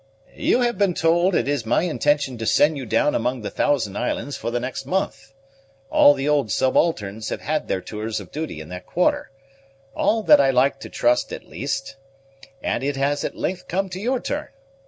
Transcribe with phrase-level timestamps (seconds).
[0.33, 3.95] "You have been told it is my intention to send you down among the Thousand
[3.95, 5.31] Islands for the next month.
[5.91, 9.29] All the old subalterns have had their tours of duty in that quarter
[9.95, 11.97] all that I like to trust at least;
[12.63, 14.47] and it has at length come to your turn.